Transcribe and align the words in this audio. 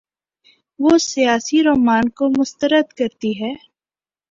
وہ 0.79 0.97
سیاسی 1.01 1.63
رومان 1.63 2.09
کو 2.09 2.29
مسترد 2.37 2.87
کرتی 2.93 3.31
ہے۔ 3.41 3.53